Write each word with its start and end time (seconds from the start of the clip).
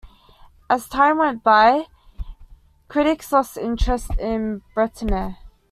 As 0.67 0.89
time 0.89 1.19
went 1.19 1.43
by 1.43 1.85
critics 2.87 3.31
lost 3.31 3.55
interest 3.55 4.09
in 4.17 4.63
Breitner. 4.75 5.37